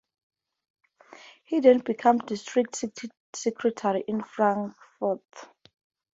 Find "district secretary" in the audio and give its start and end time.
2.17-4.03